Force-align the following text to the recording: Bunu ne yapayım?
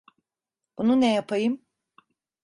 Bunu 0.77 1.01
ne 1.01 1.13
yapayım? 1.13 1.65